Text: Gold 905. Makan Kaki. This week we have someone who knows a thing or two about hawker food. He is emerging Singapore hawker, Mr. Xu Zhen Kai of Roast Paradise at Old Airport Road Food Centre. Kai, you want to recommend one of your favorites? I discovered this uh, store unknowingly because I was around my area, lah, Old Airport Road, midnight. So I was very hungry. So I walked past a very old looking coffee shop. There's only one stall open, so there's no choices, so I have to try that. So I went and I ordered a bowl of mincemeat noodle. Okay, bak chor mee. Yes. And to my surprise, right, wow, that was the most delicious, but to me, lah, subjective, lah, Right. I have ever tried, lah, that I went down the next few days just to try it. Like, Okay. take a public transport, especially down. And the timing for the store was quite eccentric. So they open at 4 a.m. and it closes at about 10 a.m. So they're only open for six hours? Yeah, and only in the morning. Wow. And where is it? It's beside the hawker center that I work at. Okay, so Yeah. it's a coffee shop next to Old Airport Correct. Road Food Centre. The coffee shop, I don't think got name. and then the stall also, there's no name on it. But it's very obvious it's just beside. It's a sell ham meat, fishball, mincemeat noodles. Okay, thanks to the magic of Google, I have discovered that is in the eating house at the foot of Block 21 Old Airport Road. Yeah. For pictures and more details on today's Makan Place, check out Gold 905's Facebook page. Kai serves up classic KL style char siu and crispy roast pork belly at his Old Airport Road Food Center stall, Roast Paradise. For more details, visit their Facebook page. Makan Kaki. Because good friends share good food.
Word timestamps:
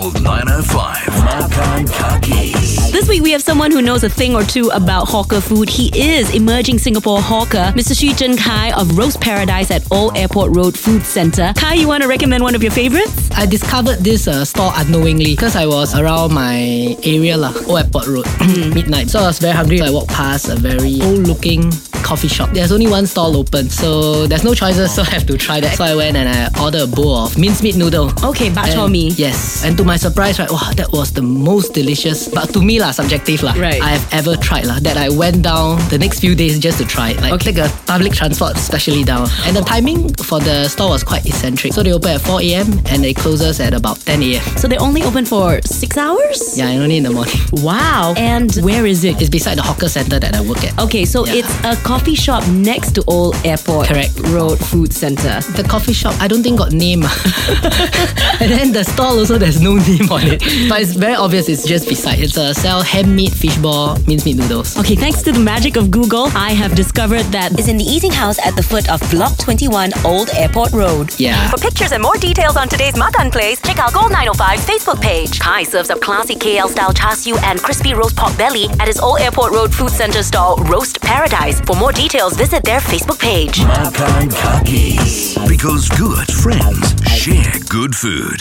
Gold 0.00 0.22
905. 0.22 1.06
Makan 1.24 1.86
Kaki. 1.92 2.52
This 2.90 3.06
week 3.06 3.22
we 3.22 3.32
have 3.32 3.42
someone 3.42 3.70
who 3.70 3.82
knows 3.82 4.02
a 4.02 4.08
thing 4.08 4.34
or 4.34 4.42
two 4.42 4.70
about 4.72 5.08
hawker 5.08 5.42
food. 5.42 5.68
He 5.68 5.90
is 5.94 6.34
emerging 6.34 6.78
Singapore 6.78 7.20
hawker, 7.20 7.72
Mr. 7.76 7.92
Xu 7.92 8.10
Zhen 8.12 8.38
Kai 8.38 8.72
of 8.72 8.96
Roast 8.96 9.20
Paradise 9.20 9.70
at 9.70 9.82
Old 9.92 10.16
Airport 10.16 10.56
Road 10.56 10.78
Food 10.78 11.02
Centre. 11.02 11.52
Kai, 11.54 11.74
you 11.74 11.86
want 11.86 12.02
to 12.02 12.08
recommend 12.08 12.42
one 12.42 12.54
of 12.54 12.62
your 12.62 12.72
favorites? 12.72 13.30
I 13.32 13.44
discovered 13.44 13.98
this 13.98 14.26
uh, 14.26 14.44
store 14.46 14.72
unknowingly 14.76 15.32
because 15.36 15.54
I 15.54 15.66
was 15.66 15.94
around 15.94 16.32
my 16.32 16.96
area, 17.04 17.36
lah, 17.36 17.52
Old 17.68 17.80
Airport 17.80 18.06
Road, 18.06 18.26
midnight. 18.74 19.10
So 19.10 19.18
I 19.20 19.26
was 19.26 19.38
very 19.38 19.52
hungry. 19.54 19.78
So 19.78 19.84
I 19.84 19.90
walked 19.90 20.08
past 20.08 20.48
a 20.48 20.56
very 20.56 21.02
old 21.02 21.28
looking 21.28 21.70
coffee 22.10 22.26
shop. 22.26 22.50
There's 22.50 22.72
only 22.72 22.88
one 22.88 23.06
stall 23.06 23.36
open, 23.36 23.70
so 23.70 24.26
there's 24.26 24.42
no 24.42 24.52
choices, 24.52 24.92
so 24.92 25.02
I 25.02 25.10
have 25.14 25.26
to 25.30 25.38
try 25.38 25.60
that. 25.60 25.76
So 25.78 25.84
I 25.84 25.94
went 25.94 26.16
and 26.16 26.26
I 26.28 26.50
ordered 26.60 26.82
a 26.82 26.86
bowl 26.90 27.14
of 27.24 27.38
mincemeat 27.38 27.76
noodle. 27.76 28.10
Okay, 28.24 28.50
bak 28.50 28.74
chor 28.74 28.88
mee. 28.88 29.10
Yes. 29.14 29.62
And 29.64 29.76
to 29.78 29.84
my 29.84 29.94
surprise, 29.96 30.40
right, 30.40 30.50
wow, 30.50 30.72
that 30.74 30.90
was 30.90 31.12
the 31.12 31.22
most 31.22 31.72
delicious, 31.72 32.26
but 32.26 32.50
to 32.54 32.60
me, 32.60 32.80
lah, 32.82 32.90
subjective, 32.90 33.44
lah, 33.46 33.54
Right. 33.54 33.78
I 33.80 33.90
have 33.94 34.06
ever 34.12 34.34
tried, 34.34 34.66
lah, 34.66 34.80
that 34.82 34.96
I 34.98 35.06
went 35.08 35.42
down 35.46 35.78
the 35.88 35.98
next 35.98 36.18
few 36.18 36.34
days 36.34 36.58
just 36.58 36.78
to 36.82 36.84
try 36.84 37.10
it. 37.14 37.22
Like, 37.22 37.32
Okay. 37.38 37.54
take 37.54 37.62
a 37.62 37.70
public 37.86 38.12
transport, 38.12 38.56
especially 38.58 39.04
down. 39.06 39.30
And 39.46 39.54
the 39.54 39.62
timing 39.62 40.10
for 40.18 40.40
the 40.42 40.66
store 40.66 40.90
was 40.90 41.04
quite 41.06 41.22
eccentric. 41.30 41.72
So 41.78 41.84
they 41.86 41.92
open 41.94 42.10
at 42.18 42.22
4 42.26 42.42
a.m. 42.42 42.82
and 42.90 43.06
it 43.06 43.14
closes 43.22 43.60
at 43.62 43.70
about 43.72 44.02
10 44.02 44.18
a.m. 44.34 44.42
So 44.58 44.66
they're 44.66 44.82
only 44.82 45.04
open 45.06 45.26
for 45.30 45.62
six 45.62 45.94
hours? 45.96 46.58
Yeah, 46.58 46.74
and 46.74 46.82
only 46.82 46.96
in 46.98 47.04
the 47.06 47.14
morning. 47.14 47.38
Wow. 47.62 48.14
And 48.18 48.50
where 48.66 48.82
is 48.84 49.04
it? 49.06 49.22
It's 49.22 49.30
beside 49.30 49.58
the 49.58 49.62
hawker 49.62 49.86
center 49.88 50.18
that 50.18 50.34
I 50.34 50.40
work 50.42 50.64
at. 50.66 50.74
Okay, 50.90 51.04
so 51.06 51.22
Yeah. 51.24 51.38
it's 51.46 51.52
a 51.62 51.76
coffee 51.86 51.99
shop 52.08 52.46
next 52.48 52.92
to 52.92 53.04
Old 53.06 53.36
Airport 53.44 53.88
Correct. 53.88 54.18
Road 54.28 54.58
Food 54.58 54.92
Centre. 54.92 55.40
The 55.56 55.64
coffee 55.68 55.92
shop, 55.92 56.14
I 56.20 56.28
don't 56.28 56.42
think 56.42 56.58
got 56.58 56.72
name. 56.72 57.02
and 58.40 58.50
then 58.50 58.72
the 58.72 58.84
stall 58.84 59.18
also, 59.18 59.38
there's 59.38 59.60
no 59.60 59.76
name 59.76 60.10
on 60.10 60.22
it. 60.24 60.40
But 60.68 60.80
it's 60.82 60.94
very 60.94 61.14
obvious 61.14 61.48
it's 61.48 61.66
just 61.66 61.88
beside. 61.88 62.18
It's 62.18 62.36
a 62.36 62.54
sell 62.54 62.82
ham 62.82 63.14
meat, 63.14 63.32
fishball, 63.32 63.96
mincemeat 64.06 64.36
noodles. 64.36 64.78
Okay, 64.78 64.94
thanks 64.94 65.22
to 65.22 65.32
the 65.32 65.38
magic 65.38 65.76
of 65.76 65.90
Google, 65.90 66.26
I 66.34 66.52
have 66.52 66.74
discovered 66.74 67.24
that 67.32 67.58
is 67.58 67.68
in 67.68 67.76
the 67.76 67.84
eating 67.84 68.12
house 68.12 68.38
at 68.44 68.56
the 68.56 68.62
foot 68.62 68.90
of 68.90 69.00
Block 69.10 69.36
21 69.38 69.92
Old 70.04 70.30
Airport 70.30 70.72
Road. 70.72 71.18
Yeah. 71.18 71.48
For 71.50 71.58
pictures 71.58 71.92
and 71.92 72.02
more 72.02 72.16
details 72.16 72.56
on 72.56 72.68
today's 72.68 72.96
Makan 72.96 73.30
Place, 73.30 73.60
check 73.60 73.78
out 73.78 73.92
Gold 73.92 74.12
905's 74.12 74.66
Facebook 74.66 75.00
page. 75.00 75.38
Kai 75.38 75.62
serves 75.64 75.90
up 75.90 76.00
classic 76.00 76.38
KL 76.38 76.68
style 76.68 76.92
char 76.92 77.14
siu 77.14 77.36
and 77.44 77.60
crispy 77.60 77.94
roast 77.94 78.16
pork 78.16 78.36
belly 78.38 78.66
at 78.80 78.88
his 78.88 78.98
Old 78.98 79.20
Airport 79.20 79.52
Road 79.52 79.74
Food 79.74 79.90
Center 79.90 80.22
stall, 80.22 80.56
Roast 80.64 81.00
Paradise. 81.00 81.60
For 81.60 81.76
more 81.76 81.89
details, 81.92 82.36
visit 82.36 82.62
their 82.64 82.80
Facebook 82.80 83.18
page. 83.18 83.60
Makan 83.64 84.30
Kaki. 84.30 84.96
Because 85.48 85.88
good 85.90 86.28
friends 86.28 86.94
share 87.08 87.52
good 87.68 87.94
food. 87.94 88.38